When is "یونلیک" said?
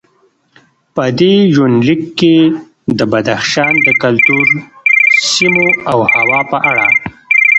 1.55-2.01